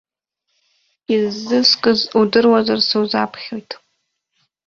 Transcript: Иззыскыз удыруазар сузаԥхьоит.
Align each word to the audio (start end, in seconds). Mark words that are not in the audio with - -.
Иззыскыз 1.13 1.99
удыруазар 2.19 2.79
сузаԥхьоит. 2.89 3.71